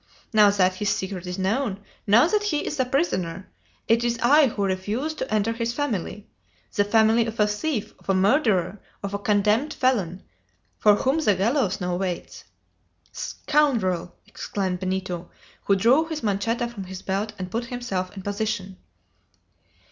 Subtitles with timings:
[0.33, 3.47] now that his secret is known, now that he is a prisoner,
[3.87, 6.27] it is I who refuse to enter his family,
[6.73, 10.23] the family of a thief, of a murderer, of a condemned felon,
[10.79, 12.45] for whom the gallows now waits!"
[13.11, 15.29] "Scoundrel!" exclaimed Benito,
[15.65, 18.77] who drew his manchetta from his belt and put himself in position.